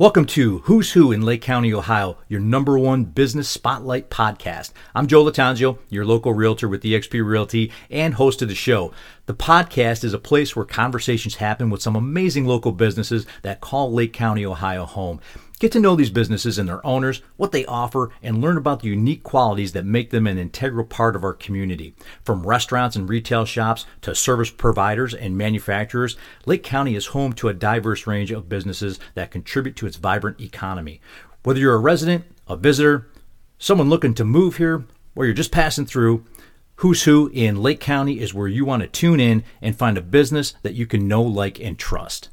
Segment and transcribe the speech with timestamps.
[0.00, 4.72] Welcome to Who's Who in Lake County, Ohio, your number one business spotlight podcast.
[4.94, 8.94] I'm Joe Lattanzio, your local realtor with eXp Realty and host of the show.
[9.26, 13.92] The podcast is a place where conversations happen with some amazing local businesses that call
[13.92, 15.20] Lake County, Ohio home.
[15.60, 18.88] Get to know these businesses and their owners, what they offer, and learn about the
[18.88, 21.94] unique qualities that make them an integral part of our community.
[22.24, 27.48] From restaurants and retail shops to service providers and manufacturers, Lake County is home to
[27.48, 30.98] a diverse range of businesses that contribute to its vibrant economy.
[31.42, 33.08] Whether you're a resident, a visitor,
[33.58, 36.24] someone looking to move here, or you're just passing through,
[36.76, 40.02] Who's Who in Lake County is where you want to tune in and find a
[40.02, 42.30] business that you can know, like, and trust.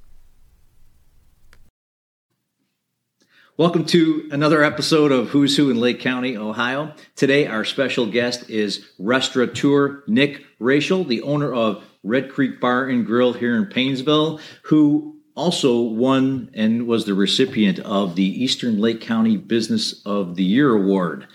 [3.59, 6.93] Welcome to another episode of Who's Who in Lake County, Ohio.
[7.15, 13.03] Today, our special guest is restaurateur Nick Raischel, the owner of Red Creek Bar and
[13.03, 19.01] Grill here in Painesville, who also won and was the recipient of the Eastern Lake
[19.01, 21.25] County Business of the Year Award.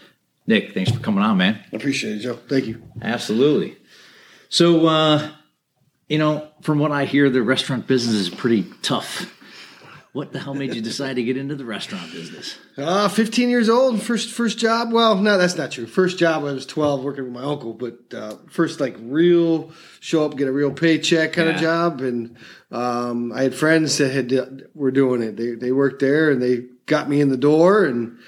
[0.46, 1.58] Nick, thanks for coming on, man.
[1.72, 2.38] I appreciate it, Joe.
[2.48, 2.80] Thank you.
[3.02, 3.76] Absolutely.
[4.48, 5.28] So, uh,
[6.08, 9.26] you know, from what I hear, the restaurant business is pretty tough.
[10.12, 12.58] What the hell made you decide to get into the restaurant business?
[12.76, 14.92] Uh, 15 years old, first first job.
[14.92, 15.86] Well, no, that's not true.
[15.86, 20.26] First job, I was 12 working with my uncle, but uh, first like real show
[20.26, 21.54] up, get a real paycheck kind Yeah.
[21.54, 22.00] of job.
[22.02, 22.36] And
[22.70, 25.36] um, I had friends that had were doing it.
[25.38, 28.18] They they worked there and they got me in the door, and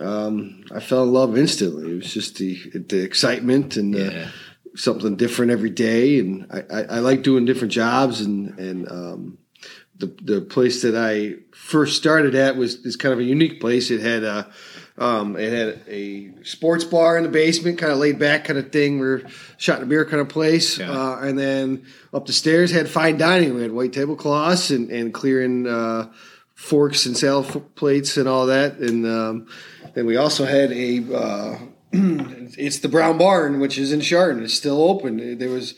[0.00, 1.92] um, I fell in love instantly.
[1.92, 4.28] It was just the the excitement and the, Yeah.
[4.74, 9.38] something different every day, and I, I, I like doing different jobs and and um,
[9.98, 13.90] the the place that I first started at was is kind of a unique place.
[13.90, 14.50] It had a
[14.98, 18.72] um, it had a sports bar in the basement, kind of laid back kind of
[18.72, 18.98] thing.
[18.98, 19.22] We're
[19.58, 20.90] shot in a beer kind of place, Yeah.
[20.90, 23.54] uh, and then up the stairs had fine dining.
[23.54, 26.12] We had white tablecloths and and clearing uh,
[26.54, 28.78] forks and salad plates and all that.
[28.78, 29.46] And um,
[29.94, 31.58] then we also had a uh,
[31.92, 34.42] it's the Brown Barn, which is in Chardon.
[34.44, 35.38] It's still open.
[35.38, 35.74] There was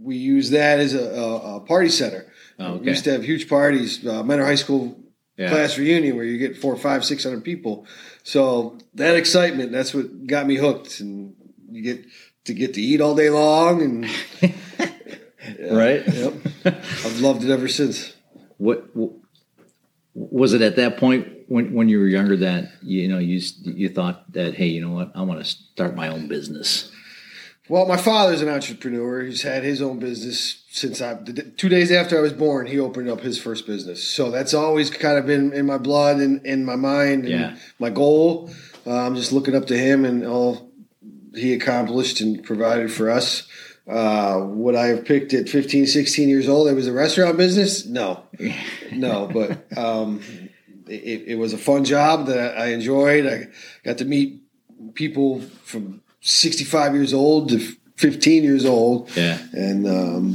[0.00, 2.26] we use that as a, a, a party center.
[2.58, 4.98] Oh, We used to have huge parties, uh, Mentor High School
[5.36, 5.50] Yeah.
[5.50, 7.86] class reunion, where you get four, five, six hundred people.
[8.22, 11.34] So that excitement, that's what got me hooked, and
[11.70, 12.04] you get
[12.44, 14.06] to get to eat all day long, and
[15.70, 16.02] Right?
[16.12, 16.34] yep,
[16.64, 18.14] I've loved it ever since.
[18.58, 19.12] What, what
[20.14, 23.88] was it at that point when, when you were younger that you know you you
[23.90, 26.90] thought that hey you know what I want to start my own business?
[27.68, 29.22] Well, my father's an entrepreneur.
[29.24, 31.14] He's had his own business since I
[31.56, 32.66] two days after I was born.
[32.66, 36.18] He opened up his first business, so that's always kind of been in my blood
[36.18, 37.56] and in my mind and Yeah.
[37.78, 38.50] my goal.
[38.86, 40.70] Uh, I'm just looking up to him and all
[41.34, 43.48] he accomplished and provided for us.
[43.88, 46.68] Uh, would I have picked at 15, 16 years old?
[46.68, 47.84] It was a restaurant business.
[47.86, 48.22] No,
[48.92, 50.20] no, but um,
[50.86, 53.26] it, it was a fun job that I enjoyed.
[53.26, 53.48] I
[53.84, 54.42] got to meet
[54.94, 57.58] people from 65 years old to
[57.96, 59.14] 15 years old.
[59.16, 59.38] Yeah.
[59.52, 60.32] And, um,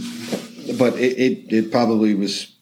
[0.77, 2.55] but it, it, it probably was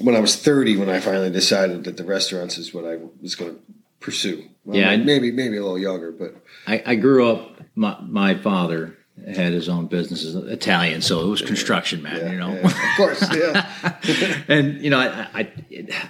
[0.00, 3.34] when I was 30 when I finally decided that the restaurants is what I was
[3.34, 3.60] going to
[4.00, 4.48] pursue.
[4.64, 6.34] Well, Yeah, Maybe, maybe a little younger, but
[6.66, 7.60] I, I grew up.
[7.74, 8.96] My my father
[9.26, 12.16] had his own business, as Italian, so it was construction, man.
[12.16, 13.34] yeah, you know, yeah, of course.
[13.34, 14.44] Yeah.
[14.48, 15.52] and you know, I I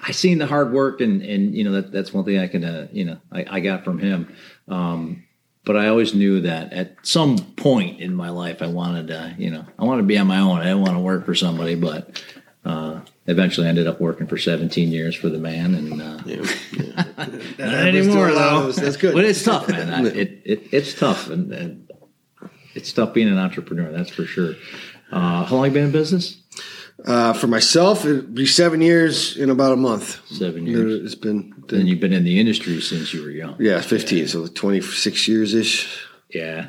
[0.06, 2.62] I seen the hard work, and and you know that that's one thing I can
[2.62, 4.34] uh, you know I, I got from him.
[4.68, 5.23] Um,
[5.64, 9.50] but I always knew that at some point in my life, I wanted to you
[9.50, 10.60] know I wanted to be on my own.
[10.60, 12.22] I didn't want to work for somebody, but
[12.64, 16.26] uh, eventually I ended up working for 17 years for the man, and uh, not
[16.26, 18.82] happens to anymore a lot of though.
[18.82, 19.14] That's good.
[19.14, 19.90] But it's tough, man.
[19.92, 21.90] I- it, it it's tough, and, and
[22.74, 23.90] it's tough being an entrepreneur.
[23.92, 24.54] That's for sure.
[25.12, 26.38] Uh, how long you been in business?
[27.04, 30.20] Uh, for myself, it'd be seven years in about a month.
[30.28, 31.04] Seven years.
[31.04, 33.56] It's been, And you've been in the industry since you were young.
[33.58, 36.06] yeah, 15, so 26 years ish.
[36.30, 36.68] Yeah.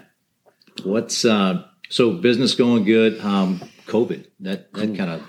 [0.84, 3.20] What's uh so business going good?
[3.22, 4.28] Um COVID.
[4.42, 5.22] That that kind of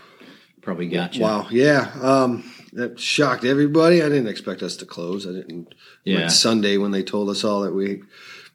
[0.60, 1.22] probably got you.
[1.22, 1.46] Wow.
[1.50, 1.90] Yeah.
[2.02, 4.02] Um, that shocked everybody.
[4.02, 5.26] I didn't expect us to close.
[5.26, 5.74] I didn't.
[6.04, 6.22] Yeah.
[6.22, 8.02] Like Sunday when they told us all that we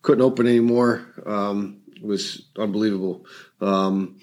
[0.01, 3.25] couldn't open anymore um, was unbelievable.
[3.62, 4.19] Um,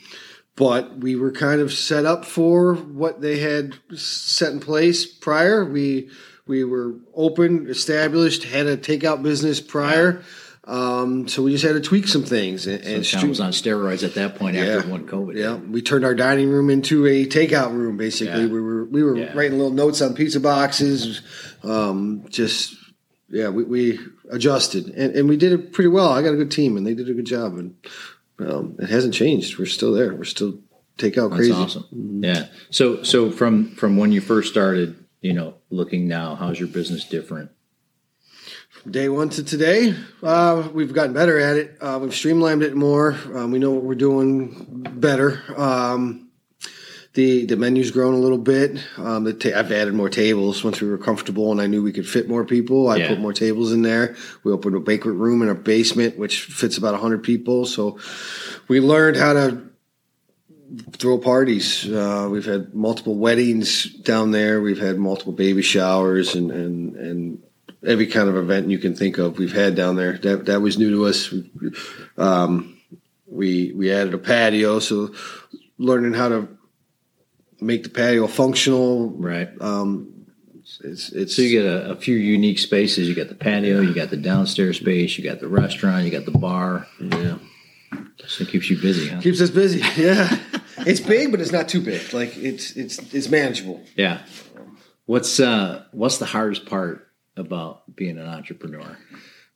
[0.58, 5.64] but we were kind of set up for what they had set in place prior.
[5.64, 6.10] We
[6.46, 10.22] we were open, established, had a takeout business prior.
[10.64, 13.52] Um, so we just had to tweak some things and, So and kinda was on
[13.52, 15.34] steroids at that point after one COVID.
[15.36, 17.96] yeah, we turned our dining room into a takeout room.
[17.96, 18.48] Basically, Yeah.
[18.48, 19.32] we were we were Yeah.
[19.34, 21.22] writing little notes on pizza boxes.
[21.62, 22.74] Um, just
[23.30, 23.98] yeah, we, we
[24.30, 26.08] adjusted and, and we did it pretty well.
[26.10, 27.74] I got a good team and they did a good job, and
[28.38, 29.58] um, it hasn't changed.
[29.58, 30.14] We're still there.
[30.14, 30.58] We're still
[30.96, 31.52] takeout That's crazy.
[31.52, 32.22] awesome.
[32.22, 32.46] Yeah.
[32.70, 36.34] So so from from when you first started you know, looking now?
[36.34, 37.50] How's your business different?
[38.70, 41.76] From day one to today, uh, we've gotten better at it.
[41.80, 43.16] Uh, we've streamlined it more.
[43.34, 45.42] Um, we know what we're doing better.
[45.56, 46.27] Um,
[47.18, 48.78] the the menu's grown a little bit.
[48.96, 51.90] Um, the ta- I've added more tables once we were comfortable, and I knew we
[51.92, 52.88] could fit more people.
[52.88, 53.08] I Yeah.
[53.08, 54.14] put more tables in there.
[54.44, 57.66] We opened a banquet room in our basement, which fits about hundred people.
[57.66, 57.98] So
[58.68, 59.62] we learned how to
[60.92, 61.90] throw parties.
[61.90, 64.60] Uh, we've had multiple weddings down there.
[64.60, 67.42] We've had multiple baby showers and and and
[67.84, 69.38] every kind of event you can think of.
[69.38, 70.18] We've had down there.
[70.22, 71.34] That that was new to us.
[72.16, 72.76] Um,
[73.26, 75.10] we we added a patio, so
[75.78, 76.48] learning how to
[77.60, 79.10] make the patio functional.
[79.10, 79.48] Right.
[79.60, 80.26] Um,
[80.84, 83.08] it's it's So you get a, a few unique spaces.
[83.08, 86.24] You got the patio, you got the downstairs space, you got the restaurant, you got
[86.24, 86.86] the bar.
[87.00, 87.38] yeah.
[88.26, 89.20] So it keeps you busy, huh?
[89.20, 89.80] keeps us busy.
[89.96, 90.38] Yeah,
[90.78, 92.12] it's big, but it's not too big.
[92.12, 93.80] Like it's it's it's manageable.
[93.96, 94.20] Yeah.
[95.06, 98.98] What's uh what's the hardest part about being an entrepreneur?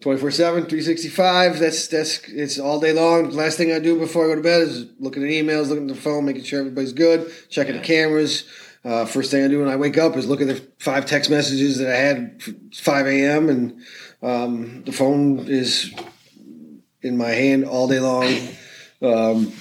[0.02, 3.30] 24 7 365 that's that's it's all day long.
[3.30, 5.88] The last thing i do before i go to bed is looking at emails looking
[5.88, 8.44] at the phone making sure everybody's good checking the cameras.
[8.84, 11.30] Uh, first thing i do when i wake up is look at the five text
[11.30, 12.42] messages that i had
[12.74, 13.80] 5 a.m and
[14.22, 15.92] um, the phone is
[17.02, 18.32] in my hand all day long.
[19.02, 19.52] Um,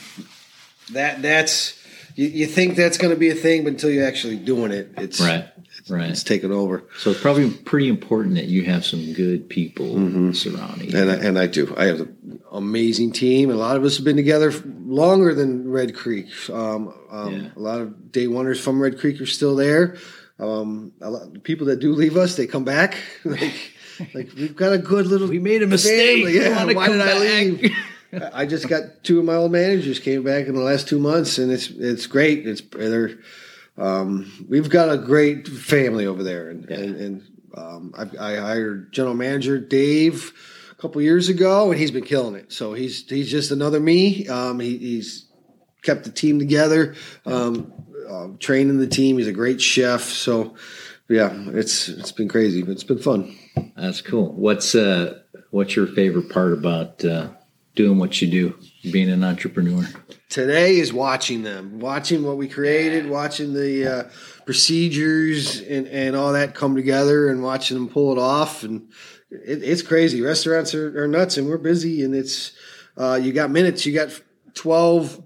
[0.94, 1.84] that that's
[2.16, 4.92] you, you think that's going to be a thing but until you're actually doing it
[4.98, 5.46] it's Right.
[5.90, 6.10] Right.
[6.10, 10.92] it's taken over So it's probably pretty important that you have some good people surrounding
[10.92, 10.98] you.
[10.98, 11.74] and I, and I do.
[11.78, 13.50] I have an amazing team.
[13.50, 14.52] A lot of us have been together
[14.86, 16.28] longer than Red Creek.
[16.50, 17.50] Um, um, Yeah.
[17.56, 19.98] A lot of day oneers from Red Creek are still there.
[20.40, 22.98] Um, a lot, the people that do leave us, they come back.
[23.26, 23.54] like,
[24.14, 25.28] like we've got a good little.
[25.28, 26.24] We made a mistake.
[26.26, 26.40] family.
[26.40, 27.76] Yeah, why did I leave?
[28.34, 31.38] I just got two of my old managers came back in the last two months,
[31.38, 32.46] and it's it's great.
[32.48, 33.20] It's they're
[33.78, 37.24] um, we've got a great family over there, and and, and
[37.56, 40.34] um, I, I hired general manager Dave
[40.72, 42.52] a couple years ago, and he's been killing it.
[42.52, 44.28] So he's he's just another me.
[44.28, 45.26] Um, he, he's
[45.82, 46.96] kept the team together,
[47.26, 47.74] um,
[48.08, 49.18] uh, training the team.
[49.18, 50.04] He's a great chef.
[50.04, 50.56] So
[51.10, 53.38] yeah, it's it's been crazy, but it's been fun.
[53.76, 54.34] That's cool.
[54.34, 55.20] What's uh
[55.50, 57.30] what's your favorite part about uh
[57.76, 58.60] doing what you do,
[58.92, 59.86] being an entrepreneur?
[60.30, 64.10] today is watching them, watching what we created, watching the uh,
[64.46, 68.64] procedures and, and all that come together, and watching them pull it off.
[68.64, 68.90] And
[69.30, 70.22] it, it's crazy.
[70.22, 72.04] Restaurants are, are nuts, and we're busy.
[72.04, 72.54] And it's
[72.98, 74.10] uh, you got minutes, you got
[74.54, 75.22] 12,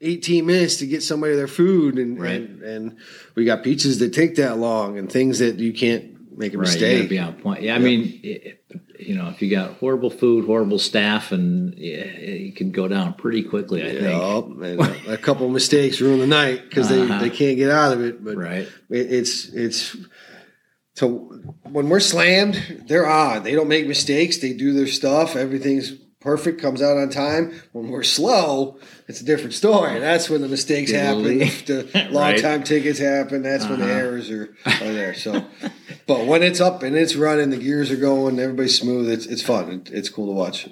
[0.00, 2.42] 18 minutes to get somebody their food, and Right.
[2.42, 2.96] and, and
[3.34, 6.66] we got pizzas that take that long, and things that you can't make a Right,
[6.68, 7.08] mistake.
[7.08, 7.62] be on point.
[7.62, 8.64] Yeah, I mean, it,
[8.98, 13.14] you know, if you got horrible food, horrible staff, and yeah, it can go down
[13.14, 13.82] pretty quickly.
[13.82, 14.02] I think.
[14.02, 17.18] Yeah, and a couple of mistakes ruin the night because Uh-huh.
[17.18, 18.22] they, they can't get out of it.
[18.24, 18.68] But Right.
[18.90, 19.96] it, it's it's
[20.94, 23.42] so when we're slammed, they're on.
[23.42, 24.38] They don't make mistakes.
[24.38, 25.34] They do their stuff.
[25.34, 26.60] Everything's perfect.
[26.62, 27.52] Comes out on time.
[27.72, 29.98] When we're slow, it's a different story.
[29.98, 31.24] That's when the mistakes happen.
[31.24, 33.42] The long time tickets happen.
[33.42, 33.94] That's when the Uh-huh.
[33.94, 35.14] errors are, are there.
[35.14, 35.44] So,
[36.06, 38.38] but when it's up and it's running, the gears are going.
[38.38, 39.10] Everybody's smooth.
[39.10, 39.82] It's it's fun.
[39.86, 40.68] It's cool to watch.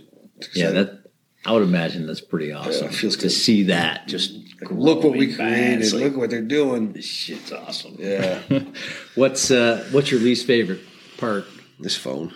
[0.55, 1.05] Yeah, that
[1.47, 2.87] I would imagine that's pretty awesome.
[2.89, 3.31] it feels to good.
[3.31, 4.07] see that.
[4.09, 4.33] Just
[4.71, 5.93] look what we created.
[5.93, 6.93] Like, look what they're doing.
[6.93, 7.97] this shit's awesome.
[7.99, 8.41] Yeah,
[9.15, 10.81] What's uh What's your least favorite
[11.19, 11.45] part?
[11.81, 12.33] this phone.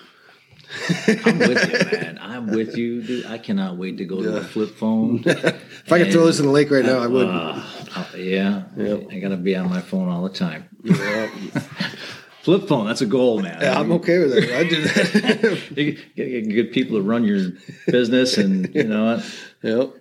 [1.25, 2.19] I'm with you, man.
[2.21, 3.27] I'm with you, dude.
[3.27, 5.23] I cannot wait to go to a flip phone.
[5.87, 7.29] If I could throw this in the lake right now, I would.
[7.29, 7.63] Uh,
[8.17, 9.07] yeah, Yep.
[9.13, 10.69] I gotta be on my phone all the time.
[10.83, 11.31] yeah,
[12.47, 13.59] Flip phone, that's a goal, man.
[13.61, 14.53] I'm okay with it.
[14.53, 15.63] I do that.
[15.77, 17.51] You gotta get good people to run your
[17.89, 19.93] business, and you know what?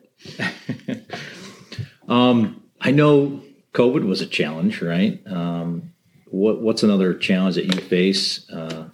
[0.88, 1.02] yep.
[2.08, 3.42] Um, I know
[3.74, 5.20] COVID was a challenge, right?
[5.26, 5.94] Um,
[6.28, 8.90] what What's another challenge that you face uh,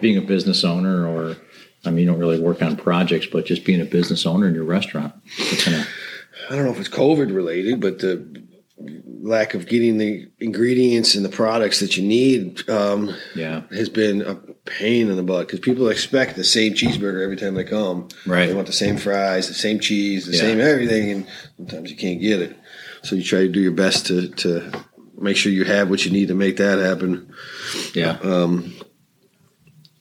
[0.00, 1.36] being a business owner, or
[1.84, 4.54] I mean, you don't really work on projects, but just being a business owner in
[4.54, 5.12] your restaurant?
[5.66, 5.84] I
[6.48, 8.42] don't know if it's COVID related, but the
[8.78, 14.22] lack of getting the ingredients and the products that you need um, yeah, has been
[14.22, 18.08] a pain in the butt because people expect the same cheeseburger every time they come.
[18.26, 18.46] Right.
[18.46, 20.40] They want the same fries, the same cheese, the Yeah.
[20.40, 21.26] same everything, and
[21.56, 22.56] sometimes you can't get it.
[23.02, 24.70] So you try to do your best to to
[25.18, 27.32] make sure you have what you need to make that happen.
[27.94, 28.74] yeah, Um,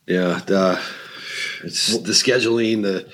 [0.08, 0.82] yeah, the,
[1.63, 2.82] it's the scheduling.
[2.82, 3.08] The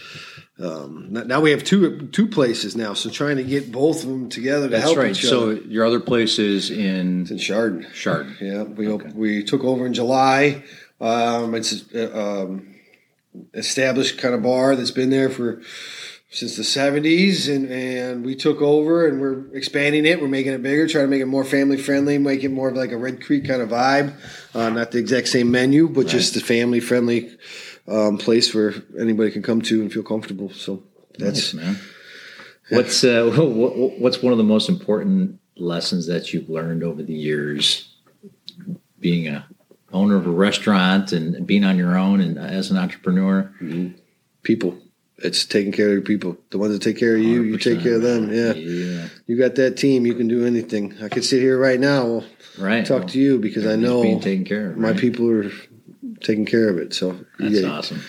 [0.60, 4.28] um, now we have two two places now, so trying to get both of them
[4.30, 5.12] together to that's help right.
[5.12, 5.54] each So other.
[5.62, 7.86] your other place is in It's in Chardon.
[7.94, 8.36] Chardon.
[8.42, 10.64] Yeah, we op- we took over in July.
[11.00, 12.76] Um, it's uh, um,
[13.54, 15.62] established kind of bar that's been there for
[16.30, 20.62] since the 70s and, and we took over and we're expanding it we're making it
[20.62, 23.24] bigger trying to make it more family friendly make it more of like a red
[23.24, 24.14] creek kind of vibe
[24.54, 26.10] uh, not the exact same menu but right.
[26.10, 27.38] just the family friendly
[27.88, 30.84] um, place where anybody can come to and feel comfortable so
[31.18, 31.80] that's nice, man
[32.70, 33.26] what's uh,
[34.00, 37.94] what's one of the most important lessons that you've learned over the years
[39.00, 39.48] being a
[39.94, 43.90] owner of a restaurant and being on your own and as an entrepreneur mm-hmm.
[44.44, 44.78] people
[45.20, 46.38] it's taking care of your people.
[46.52, 48.32] The ones that take care of you, you take care of them.
[48.32, 48.54] Yeah.
[48.54, 49.08] yeah.
[49.26, 50.06] You got that team.
[50.06, 50.96] You can do anything.
[51.02, 52.24] I could sit here right now,
[52.60, 52.86] right?
[52.86, 54.78] Talk well, to you because I know being taken care of.
[54.78, 55.00] My right?
[55.00, 55.52] people are
[56.22, 56.94] taking care of it.
[56.94, 58.02] So that's awesome.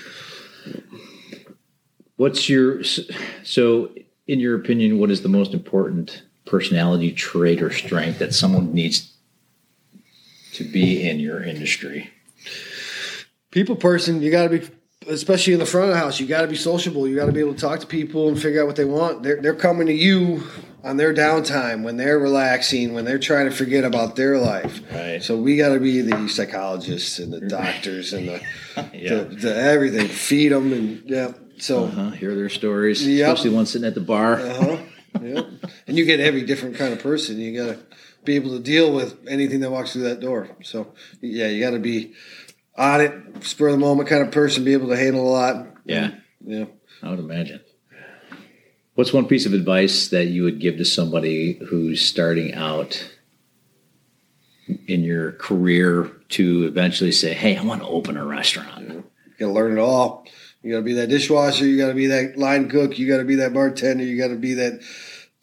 [2.16, 3.92] What's your so?
[4.26, 9.12] In your opinion, what is the most important personality trait or strength that someone needs
[10.52, 12.10] to be in your industry?
[13.50, 14.68] People person, you got to be
[15.06, 17.06] especially in the front of the house, you got to be sociable.
[17.06, 19.22] You got to be able to talk to people and figure out what they want.
[19.22, 20.44] They're they're coming to you
[20.84, 24.80] on their downtime when they're relaxing, when they're trying to forget about their life.
[24.92, 25.22] Right.
[25.22, 28.42] So we got to be the psychologists and the doctors and the,
[28.92, 29.08] yeah.
[29.14, 30.08] the, the, everything.
[30.08, 31.32] Feed them and yeah.
[31.58, 32.10] So uh-huh.
[32.10, 33.28] hear their stories, yep.
[33.28, 34.40] especially one sitting at the bar.
[34.40, 34.78] Uh-huh.
[35.20, 35.42] yeah.
[35.86, 37.38] And you get every different kind of person.
[37.38, 37.78] You got to
[38.24, 40.48] be able to deal with anything that walks through that door.
[40.62, 42.14] So yeah, you got to be
[42.78, 45.66] on it, spur of the moment kind of person, be able to handle a lot.
[45.84, 46.12] Yeah.
[46.44, 46.66] Yeah.
[47.02, 47.60] I would imagine.
[48.94, 53.10] What's one piece of advice that you would give to somebody who's starting out
[54.86, 58.88] in your career to eventually say, "Hey, I want to open a restaurant"?
[58.88, 58.94] Yeah.
[58.94, 59.02] You
[59.38, 60.26] got to learn it all.
[60.62, 61.64] You got to be that dishwasher.
[61.64, 62.98] You got to be that line cook.
[62.98, 64.02] You got to be that bartender.
[64.02, 64.80] You got to be that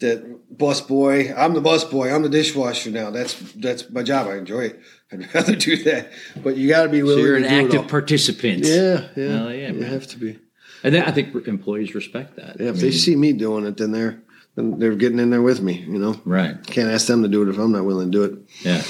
[0.00, 1.32] that bus boy.
[1.34, 2.14] I'm the bus boy.
[2.14, 3.10] I'm the dishwasher now.
[3.10, 4.26] That's that's my job.
[4.26, 4.80] I enjoy it.
[5.12, 6.10] I'd rather do that.
[6.42, 7.18] But you got to be willing.
[7.18, 8.64] So you're an active participant.
[8.64, 9.68] Yeah, yeah, yeah.
[9.68, 9.90] You man.
[9.90, 10.38] have to be.
[10.82, 12.60] And then I think employees respect that.
[12.60, 14.22] Yeah, if I mean, they see me doing it, then they're
[14.54, 15.80] then they're getting in there with me.
[15.80, 16.64] You know, right?
[16.66, 18.38] Can't ask them to do it if I'm not willing to do it.
[18.62, 18.82] Yeah,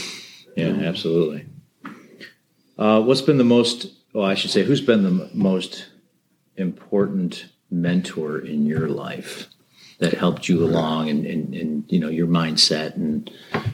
[0.56, 1.46] yeah, absolutely.
[2.78, 3.92] Uh, what's been the most?
[4.12, 5.86] Well, I should say, who's been the most
[6.56, 9.48] important mentor in your life?
[9.98, 13.30] That helped you along and, and, and you know your mindset and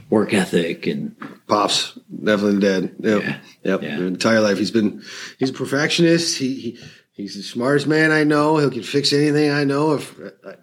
[0.09, 2.95] work ethic and pops definitely dead.
[3.01, 3.23] Yep.
[3.23, 3.39] Yeah.
[3.65, 3.83] yep.
[3.83, 3.99] Yeah.
[3.99, 4.59] entire life.
[4.59, 5.03] He's been
[5.39, 6.39] he's a perfectionist.
[6.39, 6.79] He, he
[7.13, 8.59] he's the smartest man I know.
[8.59, 9.95] He can fix anything I know.
[9.95, 10.19] If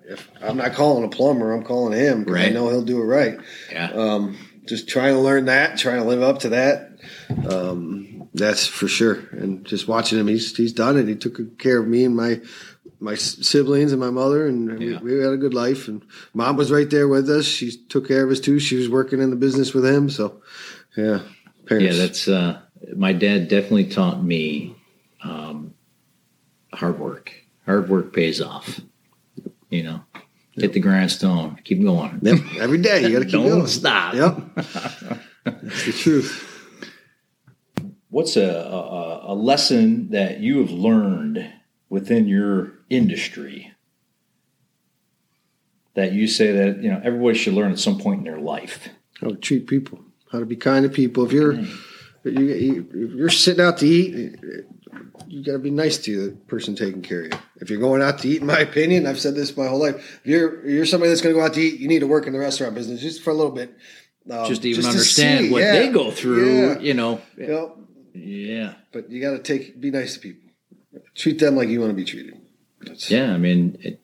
[0.07, 2.47] if I'm not calling a plumber I'm calling him right.
[2.47, 3.39] I know he'll do it right.
[3.71, 3.91] Yeah.
[3.91, 6.91] Um, just trying to learn that trying to live up to that.
[7.49, 9.15] Um, that's for sure.
[9.31, 11.07] And just watching him he's he's done it.
[11.07, 12.39] He took good care of me and my
[12.99, 14.99] my siblings and my mother, and yeah.
[14.99, 15.87] we, we, had a good life.
[15.87, 16.03] And
[16.33, 17.45] mom was right there with us.
[17.45, 18.59] She took care of us too.
[18.59, 20.09] She was working in the business with him.
[20.09, 20.41] So,
[20.97, 21.19] yeah,
[21.65, 21.97] parents.
[21.97, 22.61] Yeah, that's uh,
[22.95, 24.75] my dad definitely taught me
[25.23, 25.73] um,
[26.73, 27.33] hard work.
[27.65, 28.81] Hard work pays off.
[29.69, 30.23] You know, yep.
[30.55, 32.19] hit the grindstone, keep going.
[32.21, 32.39] Yep.
[32.59, 33.67] Every day you got to keep Don't going.
[33.67, 34.13] stop.
[34.15, 34.37] Yep,
[35.45, 36.45] that's the truth.
[38.09, 41.47] What's a, a, a lesson that you have learned
[41.89, 43.74] within your industry
[45.96, 48.89] that you say that you know everybody should learn at some point in their life?
[49.19, 50.00] How to treat people,
[50.31, 51.25] how to be kind to people.
[51.25, 51.53] If you're
[52.24, 54.36] you, if you're sitting out to eat,
[55.27, 57.39] you got to be nice to the person taking care of you.
[57.58, 60.19] If you're going out to eat, in my opinion, I've said this my whole life.
[60.24, 62.27] If you're you're somebody that's going to go out to eat, you need to work
[62.27, 63.75] in the restaurant business just for a little bit.
[64.29, 65.72] Um, just to even just understand what yeah.
[65.74, 66.79] they go through, yeah.
[66.79, 67.22] you know.
[67.38, 67.77] Yep.
[68.13, 68.74] Yeah.
[68.91, 70.48] But you got to take be nice to people.
[71.15, 72.39] Treat them like you want to be treated.
[72.81, 74.01] That's, yeah, I mean, it,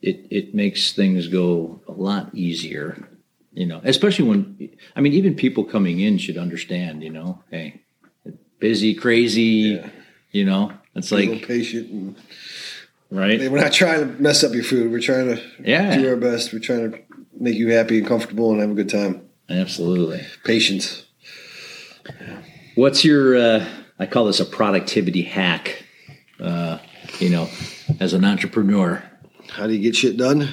[0.00, 3.08] it it makes things go a lot easier,
[3.52, 3.80] you know.
[3.82, 7.42] Especially when, I mean, even people coming in should understand, you know.
[7.50, 7.82] Hey,
[8.60, 9.90] busy, crazy, yeah.
[10.30, 10.72] you know.
[10.94, 12.16] It's be like patient and
[13.10, 13.50] right.
[13.50, 14.92] We're not trying to mess up your food.
[14.92, 15.96] We're trying to yeah.
[15.96, 16.52] do our best.
[16.52, 16.98] We're trying to
[17.38, 19.28] make you happy and comfortable and have a good time.
[19.48, 21.06] Absolutely, patience.
[22.76, 23.36] What's your?
[23.36, 23.68] Uh,
[23.98, 25.84] I call this a productivity hack.
[26.42, 26.78] Uh,
[27.20, 27.48] you know,
[28.00, 29.02] as an entrepreneur?
[29.48, 30.48] How do you get shit done?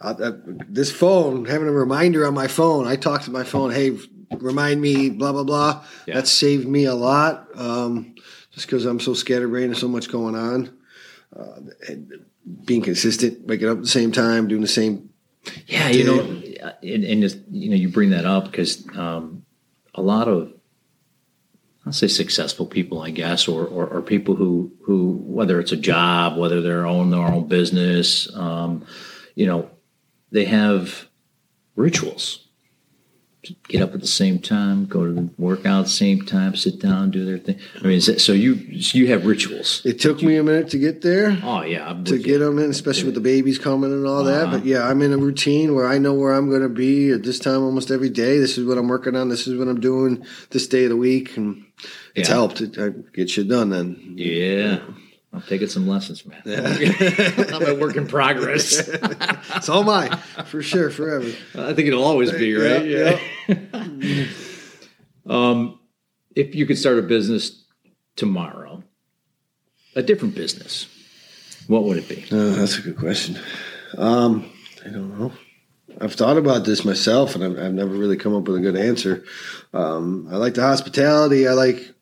[0.00, 0.32] Uh,
[0.68, 3.98] this phone, having a reminder on my phone, I talk to my phone, hey,
[4.38, 5.84] remind me, blah, blah, blah.
[6.06, 6.14] Yeah.
[6.14, 8.14] That saved me a lot um,
[8.50, 10.76] just because I'm so scatterbrained and so much going on.
[11.34, 11.60] Uh,
[12.64, 15.10] being consistent, waking up at the same time, doing the same.
[15.66, 16.20] Yeah, you know,
[16.82, 19.44] and, and just, you know, you bring that up because um,
[19.94, 20.52] a lot of
[21.90, 25.76] I'll say successful people, I guess, or, or, or, people who, who, whether it's a
[25.76, 28.86] job, whether they're own their own business, um,
[29.34, 29.68] you know,
[30.30, 31.08] they have
[31.74, 32.46] rituals.
[33.68, 36.78] Get up at the same time, go to the workout at the same time, sit
[36.80, 37.58] down, do their thing?
[37.78, 39.80] I mean, is that, so you so you have rituals?
[39.84, 41.38] It took me a minute to get there.
[41.42, 42.38] Oh yeah, I'm to get you.
[42.38, 44.48] them in, especially with the babies coming and all that.
[44.48, 44.58] Uh-huh.
[44.58, 47.22] But yeah, I'm in a routine where I know where I'm going to be at
[47.22, 48.38] this time almost every day.
[48.38, 49.28] This is what I'm working on.
[49.28, 51.64] This is what I'm doing this day of the week, and
[52.14, 52.34] it's Yeah.
[52.34, 52.60] helped.
[52.60, 54.14] It, I get shit done then.
[54.16, 54.80] Yeah.
[55.32, 56.42] I'm taking some lessons, man.
[56.44, 58.88] I'm a work in progress.
[59.62, 61.26] So am I, for sure, forever.
[61.54, 62.84] I think it'll always be, right?
[62.84, 63.18] Yeah,
[65.26, 65.78] um,
[66.34, 67.64] if you could start a business
[68.16, 68.82] tomorrow,
[69.94, 70.88] a different business,
[71.66, 72.24] what would it be?
[72.32, 73.38] Uh, that's a good question.
[73.98, 74.50] Um,
[74.84, 75.32] I don't know.
[76.00, 78.76] I've thought about this myself, and I've, I've never really come up with a good
[78.76, 79.24] answer.
[79.74, 81.46] Um, I like the hospitality.
[81.46, 81.92] I like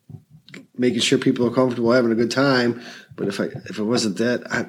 [0.79, 2.81] making sure people are comfortable, having a good time.
[3.15, 4.65] But if I if it wasn't that, I,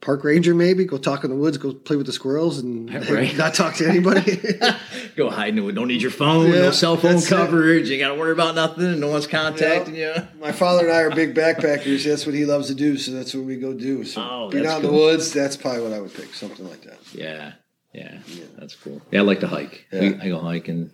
[0.00, 3.36] park ranger maybe go talk in the woods, go play with the squirrels, and Right.
[3.36, 4.38] not talk to anybody.
[5.16, 5.72] Go hide in it.
[5.74, 6.46] Don't need your phone.
[6.46, 7.30] Yeah, no cell phone that's it.
[7.30, 7.90] coverage.
[7.90, 8.98] You got to worry about nothing.
[9.00, 10.14] No one's contacting you.
[10.38, 12.04] My father and I are big backpackers.
[12.04, 14.04] That's what he loves to do, so that's what we go do.
[14.04, 16.82] So Oh, being out in the woods, that's probably what I would pick, something like
[16.82, 16.98] that.
[17.12, 17.52] Yeah,
[17.92, 18.18] yeah,
[18.56, 19.02] that's cool.
[19.10, 19.86] Yeah, I like to hike.
[19.92, 20.12] Yeah.
[20.22, 20.90] I go hiking,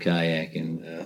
[0.00, 0.82] kayaking.
[0.84, 1.04] Yeah.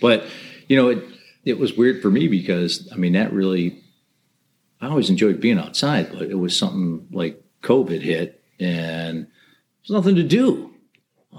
[0.00, 0.24] But
[0.68, 1.04] you know, it
[1.48, 3.82] it was weird for me because I mean that really.
[4.80, 9.26] I always enjoyed being outside, but it was something like COVID hit, and
[9.80, 10.72] there's nothing to do.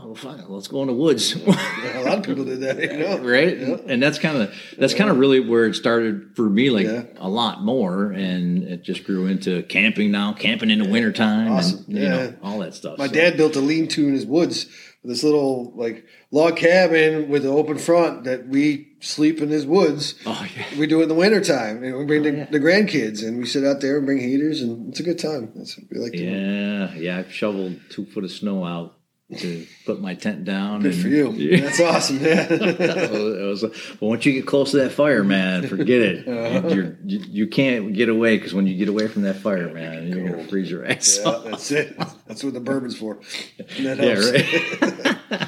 [0.02, 1.36] Oh, fine, let's go in the woods.
[1.48, 3.18] A lot of people did that, you know.
[3.22, 3.78] right Yeah.
[3.88, 7.04] and that's kind of that's kind of really where it started for me like Yeah.
[7.18, 11.86] a lot more and it just grew into camping now camping in the wintertime Awesome.
[11.88, 12.10] and you Yeah.
[12.10, 14.68] know all that stuff My So- dad built a lean-to in his woods
[15.04, 20.16] this little like log cabin with an open front that we sleep in his woods.
[20.26, 21.84] oh yeah We do it in the wintertime.
[21.84, 22.46] And we bring the, Oh, yeah.
[22.52, 25.52] the grandkids and we sit out there and bring heaters and it's a good time.
[25.56, 26.24] That's what we like to do.
[26.26, 28.98] yeah yeah i've shoveled two foot of snow out
[29.38, 31.32] to put my tent down Good and- for you.
[31.34, 31.62] yeah.
[31.66, 32.20] That's awesome.
[32.20, 32.48] Yeah.
[32.52, 36.28] It was- was- but once you get close to that fire, man, forget it.
[36.28, 36.68] Uh-huh.
[36.70, 40.08] You're, you you can't get away because when you get away from that fire, man,
[40.08, 41.44] you're gonna freeze your ass yeah, off.
[41.46, 41.96] that's it.
[42.28, 43.20] That's what the bourbon's for.
[43.78, 45.48] Yeah, right.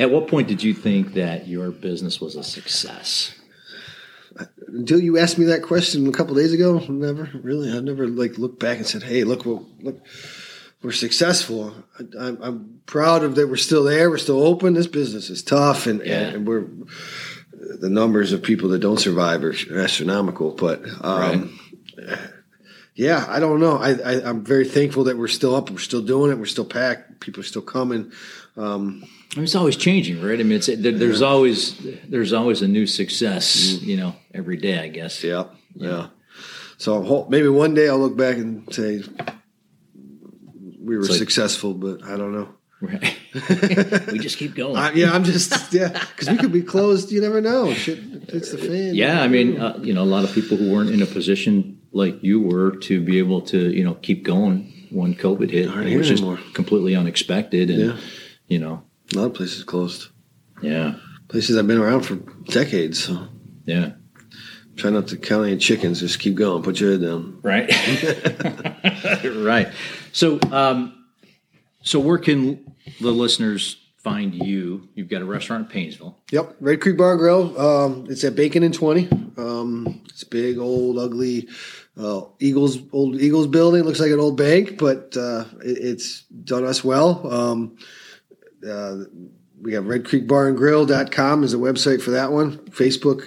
[0.00, 3.34] At what point did you think that your business was a success?
[4.66, 7.70] Until you asked me that question a couple days ago, never really.
[7.70, 9.98] I never like looked back and said, "Hey, look, what look,
[10.82, 13.48] we're successful." I, I'm, I'm proud of that.
[13.48, 14.10] We're still there.
[14.10, 14.74] We're still open.
[14.74, 16.20] This business is tough, and, Yeah.
[16.28, 16.64] and we're
[17.80, 20.50] the numbers of people that don't survive are astronomical.
[20.52, 21.58] But um,
[22.94, 23.76] yeah, I don't know.
[23.78, 25.70] I, I I'm very thankful that we're still up.
[25.70, 26.38] We're still doing it.
[26.38, 27.20] We're still packed.
[27.20, 28.12] People are still coming.
[28.56, 30.38] Um, I mean, it's always changing, right?
[30.38, 34.78] I mean, it's there, there's always there's always a new success, you know, every day.
[34.78, 35.24] I guess.
[35.24, 36.08] Yeah, yeah.
[36.76, 39.02] So maybe one day I'll look back and say
[40.84, 42.48] we were like- successful, but I don't know.
[42.80, 43.16] Right.
[44.12, 44.74] we just keep going.
[44.76, 47.12] I, yeah, I'm just yeah, because we could be closed.
[47.12, 47.72] You never know.
[47.74, 48.94] Shit, it's the fan.
[48.96, 51.80] yeah, I mean, uh, you know, a lot of people who weren't in a position
[51.92, 55.66] like you were to be able to, you know, keep going when COVID hit.
[55.70, 56.40] It was just anymore.
[56.54, 57.96] completely unexpected, and Yeah.
[58.48, 58.82] you know,
[59.14, 60.08] a lot of places closed.
[60.60, 60.96] yeah,
[61.28, 62.16] Places I've been around for
[62.50, 63.04] decades.
[63.04, 63.28] So
[63.64, 63.92] yeah,
[64.74, 66.00] try not to count any chickens.
[66.00, 66.64] Just keep going.
[66.64, 67.38] Put your head down.
[67.44, 67.70] right,
[69.36, 69.68] right.
[70.12, 71.04] So, um,
[71.82, 74.88] so where can the listeners find you?
[74.94, 76.18] You've got a restaurant in Painesville.
[76.30, 77.58] Yep, Red Creek Bar and Grill.
[77.60, 79.08] Um, it's at Bacon and Twenty.
[79.36, 81.48] Um, it's big, old, ugly
[81.98, 83.82] uh, Eagles old Eagles building.
[83.84, 87.26] Looks like an old bank, but uh, it, it's done us well.
[87.32, 87.76] Um,
[88.68, 89.04] uh,
[89.60, 92.58] we have Red Creek Bar and Grill.com is a website for that one.
[92.70, 93.22] Facebook,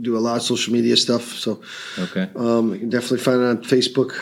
[0.00, 1.24] do a lot of social media stuff.
[1.34, 1.60] So
[1.98, 2.28] Okay.
[2.36, 4.14] um, you can definitely find it on Facebook.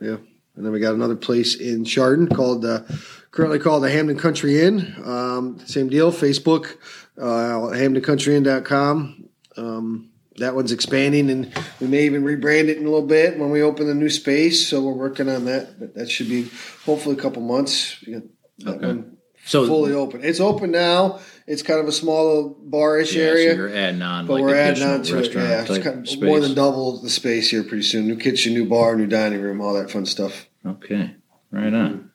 [0.00, 0.16] Yeah.
[0.56, 2.82] And then we got another place in Chardon called, uh,
[3.30, 4.94] currently called the Hambden Country Inn.
[5.04, 6.76] Um, same deal, Facebook,
[7.18, 9.28] uh, hambdenCountryInn.com.
[9.56, 13.50] Um, that one's expanding and we may even rebrand it in a little bit when
[13.50, 14.68] we open the new space.
[14.68, 15.78] So we're working on that.
[15.78, 16.50] But that should be
[16.84, 17.96] hopefully a couple months.
[18.06, 18.22] That
[18.66, 18.86] Okay.
[18.86, 19.15] one
[19.46, 20.24] So fully open.
[20.24, 21.20] It's open now.
[21.46, 23.54] It's kind of a small little bar-ish so area.
[23.54, 25.32] you're adding on But like we're adding on to it.
[25.32, 28.08] Yeah, it's kind of more than double the space here pretty soon.
[28.08, 30.48] New kitchen, new bar, new dining room, all that fun stuff.
[30.66, 31.14] Okay,
[31.52, 32.10] right on.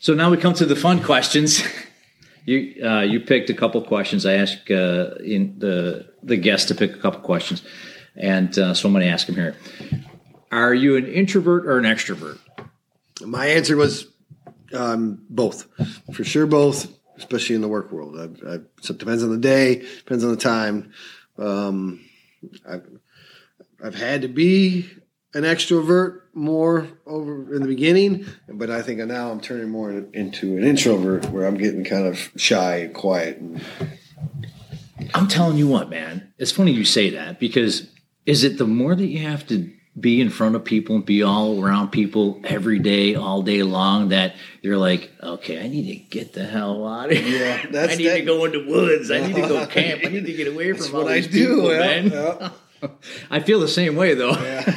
[0.00, 1.62] So now we come to the fun questions.
[2.46, 4.26] You uh, you picked a couple questions.
[4.26, 7.62] I asked uh, in the the guest to pick a couple questions,
[8.16, 9.56] and uh, so I'm going to ask him here.
[10.52, 12.38] Are you an introvert or an extrovert?
[13.22, 14.08] My answer was
[14.74, 15.66] um, both,
[16.12, 16.92] for sure, both.
[17.16, 20.30] Especially in the work world, I, I, so it depends on the day, depends on
[20.30, 20.92] the time.
[21.38, 22.04] Um,
[22.68, 22.88] I've,
[23.84, 24.90] I've had to be
[25.32, 30.56] an extrovert more over in the beginning, but I think now I'm turning more into
[30.56, 33.38] an introvert where I'm getting kind of shy and quiet.
[33.38, 33.62] And,
[35.12, 36.32] I'm telling you what, man.
[36.38, 37.88] It's funny you say that because
[38.26, 41.22] is it the more that you have to be in front of people and be
[41.22, 45.94] all around people every day, all day long, that you're like, okay, I need to
[45.96, 47.38] get the hell out of here.
[47.46, 49.10] Yeah, that's I need that- to go into woods.
[49.10, 50.00] I need to go camp.
[50.04, 52.10] I need to get away from all what I do, people, yeah, man.
[52.10, 52.50] yeah.
[53.30, 54.32] I feel the same way though.
[54.32, 54.76] Yeah.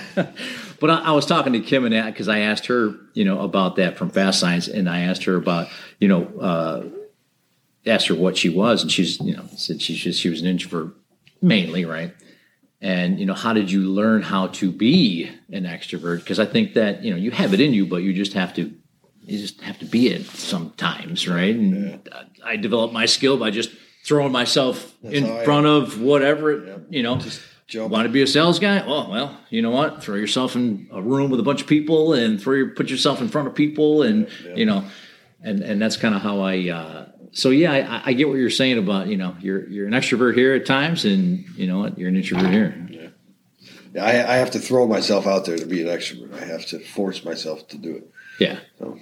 [0.79, 3.41] but I, I was talking to Kim and that because I asked her, you know,
[3.41, 5.67] about that from Fast Science, and I asked her about,
[5.99, 6.83] you know, uh,
[7.85, 10.47] asked her what she was, and she's, you know, said she just she was an
[10.47, 10.93] introvert
[11.41, 12.13] mainly, right?
[12.81, 16.19] And you know, how did you learn how to be an extrovert?
[16.19, 18.53] Because I think that you know you have it in you, but you just have
[18.55, 18.71] to
[19.21, 21.55] you just have to be it sometimes, right?
[21.55, 22.07] And
[22.45, 23.71] I developed my skill by just
[24.05, 27.19] throwing myself in how I- front of whatever, you know.
[27.67, 27.91] jump.
[27.91, 28.81] Want to be a sales guy?
[28.85, 30.03] Oh well, you know what?
[30.03, 33.21] Throw yourself in a room with a bunch of people and throw your, put yourself
[33.21, 34.85] in front of people, and you know,
[35.41, 36.69] and and that's kind of how I.
[36.69, 39.93] Uh, so yeah, I, I get what you're saying about you know you're you're an
[39.93, 43.13] extrovert here at times, and you know what you're an introvert here.
[43.99, 46.33] I, I have to throw myself out there to be an extrovert.
[46.41, 48.11] I have to force myself to do it.
[48.39, 48.99] Yeah, So,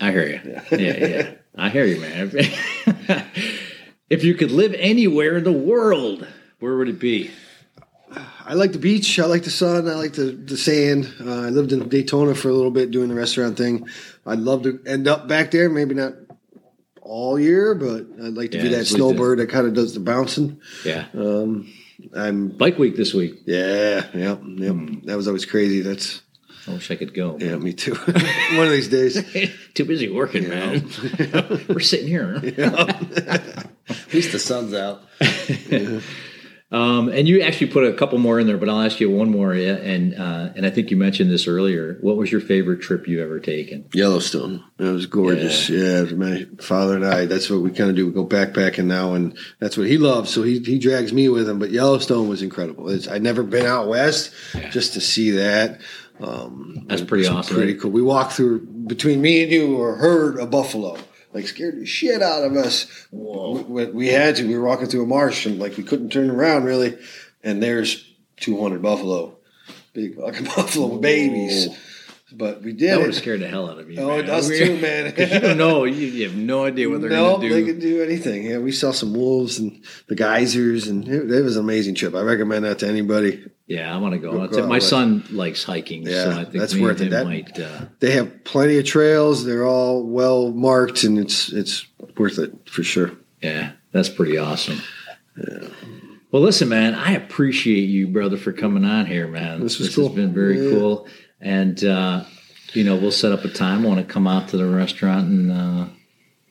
[0.00, 0.60] I hear you.
[0.72, 2.30] Yeah, yeah, I hear you, man.
[4.10, 6.26] if you could live anywhere in the world,
[6.58, 7.30] where would it be?
[8.44, 9.18] I like the beach.
[9.18, 9.88] I like the sun.
[9.88, 11.12] I like the, the sand.
[11.20, 13.88] Uh, I lived in Daytona for a little bit doing the restaurant thing.
[14.26, 15.70] I'd love to end up back there.
[15.70, 16.12] Maybe not
[17.02, 20.00] all year, but I'd like to Yeah, be that snowbird that kind of does the
[20.00, 20.60] bouncing.
[20.84, 21.72] Yeah, Um,
[22.14, 23.42] I'm bike week this week.
[23.44, 24.72] yeah, yeah, yeah.
[25.04, 25.80] That was always crazy.
[25.80, 26.22] That's
[26.66, 27.36] I wish I could go.
[27.40, 27.94] yeah, me too.
[28.54, 29.20] One of these days.
[29.74, 30.88] Too busy working, man.
[31.68, 32.36] We're sitting here.
[32.36, 35.02] At least the sun's out.
[36.72, 39.30] Um, and you actually put a couple more in there, but I'll ask you one
[39.30, 39.54] more.
[39.54, 41.98] Yeah, and uh, and I think you mentioned this earlier.
[42.00, 43.84] What was your favorite trip you ever taken?
[43.92, 44.64] Yellowstone.
[44.78, 45.68] It was gorgeous.
[45.68, 47.26] Yeah, my father and I.
[47.26, 48.06] That's what we kind of do.
[48.06, 50.30] We go backpacking now, and that's what he loves.
[50.30, 51.58] So he he drags me with him.
[51.58, 52.88] But Yellowstone was incredible.
[52.88, 54.32] It's, I'd never been out west
[54.70, 55.82] just to see that.
[56.20, 57.56] Um, That's pretty awesome.
[57.56, 57.90] Pretty cool.
[57.90, 60.96] We walked through between me and you, or herd a buffalo.
[61.32, 62.86] Like scared the shit out of us.
[63.10, 64.46] We, we- we had to.
[64.46, 66.98] We were walking through a marsh, and like we couldn't turn around really.
[67.42, 68.08] And there's
[68.40, 69.36] 200 buffalo,
[69.94, 71.68] big fucking buffalo babies.
[72.34, 73.98] But we did That would have scared the hell out of me.
[73.98, 74.18] Oh, man.
[74.20, 75.14] it does too, man.
[75.18, 75.84] you don't know.
[75.84, 77.54] You, you have no idea what they're no, going to do.
[77.54, 78.44] they could do anything.
[78.46, 82.14] Yeah, we saw some wolves and the geysers, and it, it was an amazing trip.
[82.14, 83.44] I recommend that to anybody.
[83.66, 84.46] yeah, I want to go.
[84.46, 87.10] Go- my son likes hiking, so I think that's worth it.
[87.10, 87.58] That- might.
[87.58, 89.44] Uh, They have plenty of trails.
[89.44, 93.12] They're all well marked, and it's it's worth it for sure.
[93.42, 94.80] yeah, that's pretty awesome.
[96.30, 99.60] Well, listen, man, I appreciate you, brother, for coming on here, man.
[99.60, 100.08] This was has cool.
[100.08, 100.70] been very Yeah.
[100.78, 101.06] cool,
[101.42, 102.24] and uh,
[102.72, 103.84] you know, we'll set up a time.
[103.84, 105.86] I want to come out to the restaurant and uh,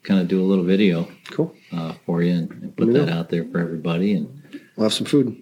[0.03, 1.55] kind of do a little video Cool.
[1.71, 3.13] uh, for you and, and put that know.
[3.13, 4.13] out there for everybody.
[4.13, 4.41] And
[4.75, 5.35] We'll have some food.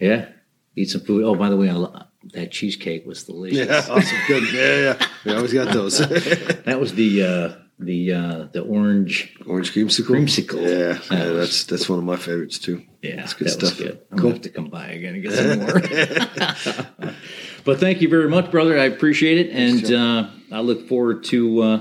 [0.00, 0.28] yeah,
[0.74, 1.24] eat some food.
[1.24, 3.66] Oh, by the way, I, that cheesecake was delicious.
[3.68, 4.18] Yeah, awesome.
[4.26, 4.52] Good.
[4.54, 5.06] Yeah, yeah.
[5.24, 5.98] We always got those.
[6.66, 9.36] That was the uh, the uh, the orange.
[9.46, 10.06] Orange creamsicle.
[10.06, 10.62] Creamsicle.
[10.62, 12.82] Yeah, yeah that's that's one of my favorites too.
[13.02, 13.78] Yeah, That's good that stuff.
[13.78, 14.00] was good.
[14.10, 14.30] I'm Cool.
[14.30, 17.14] gonna have to come by again and get some more.
[17.66, 18.78] but thank you very much, brother.
[18.78, 21.80] I appreciate it, and uh, I look forward to uh,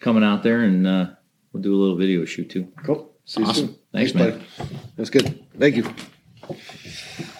[0.00, 1.06] coming out there and uh,
[1.52, 2.70] we'll do a little video shoot too.
[2.84, 3.10] Cool.
[3.24, 3.66] See you Awesome.
[3.68, 3.76] soon.
[3.92, 4.30] Thanks, man.
[4.58, 4.78] buddy.
[4.96, 5.42] That's good.
[5.58, 7.30] Thank you.